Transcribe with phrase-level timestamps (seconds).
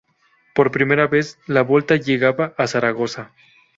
[0.55, 3.33] Por primera vez, la Volta llegaba a Zaragoza.